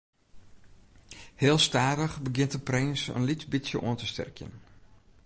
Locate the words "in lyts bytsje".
3.15-3.77